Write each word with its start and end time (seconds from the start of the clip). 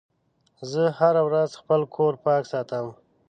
زه 0.71 0.83
هره 0.99 1.21
ورځ 1.27 1.49
خپل 1.61 1.81
کور 1.95 2.13
پاک 2.23 2.43
ساتم. 2.51 2.85